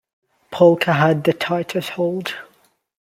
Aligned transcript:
Polka 0.49 0.93
had 0.93 1.25
the 1.25 1.33
tightest 1.33 1.89
hold. 1.89 2.33